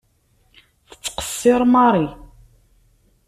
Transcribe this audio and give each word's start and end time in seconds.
Tettqeṣṣiṛ 0.89 1.61
Mary. 1.73 2.05